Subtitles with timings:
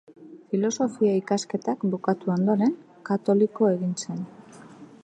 [0.53, 2.75] Filosofia-ikasketak bukatu ondoren,
[3.13, 4.27] katoliko egin zen.